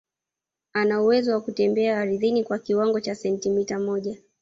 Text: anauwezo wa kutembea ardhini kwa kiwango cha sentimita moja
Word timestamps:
anauwezo 0.73 1.31
wa 1.33 1.41
kutembea 1.41 1.99
ardhini 1.99 2.43
kwa 2.43 2.59
kiwango 2.59 2.99
cha 3.01 3.15
sentimita 3.15 3.79
moja 3.79 4.17